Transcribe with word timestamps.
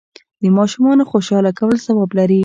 د 0.41 0.43
ماشومانو 0.57 1.09
خوشحاله 1.11 1.51
کول 1.59 1.77
ثواب 1.85 2.11
لري. 2.19 2.39